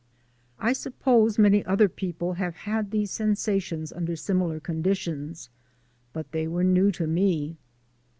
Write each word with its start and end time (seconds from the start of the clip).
I 0.57 0.73
suppose 0.73 1.37
many 1.37 1.63
other 1.63 1.87
people 1.87 2.33
have 2.33 2.55
had 2.55 2.89
these 2.89 3.11
sensations 3.11 3.93
under 3.93 4.15
similar 4.15 4.59
conditions, 4.59 5.51
but 6.11 6.31
they 6.31 6.47
were 6.47 6.63
new 6.63 6.91
to 6.93 7.05
me. 7.05 7.57